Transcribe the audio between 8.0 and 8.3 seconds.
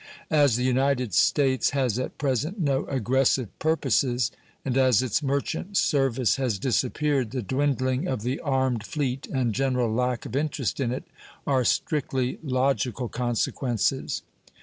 of